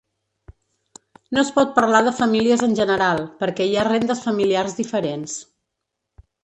[1.37, 5.41] No es pot parlar de famílies en general, perquè hi ha rendes familiars diferents.